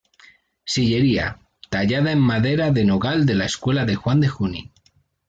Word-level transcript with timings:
Sillería: 0.65 1.37
tallada 1.69 2.11
en 2.11 2.17
madera 2.17 2.71
de 2.71 2.85
nogal 2.85 3.27
de 3.27 3.35
la 3.35 3.45
escuela 3.45 3.85
de 3.85 3.93
Juan 3.93 4.19
de 4.19 4.29
Juni. 4.29 4.71